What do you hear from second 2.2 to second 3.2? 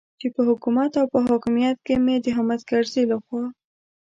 د حامد کرزي